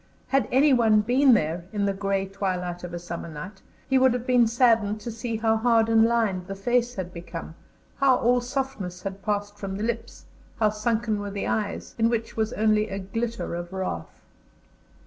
[0.29, 4.25] Had anyone been there, in the grey twilight of a summer night, he would have
[4.25, 7.53] been saddened to see how hard and lined the face had become,
[7.97, 10.25] how all softness had passed from the lips,
[10.59, 14.23] how sunken were the eyes, in which was only a glitter of wrath.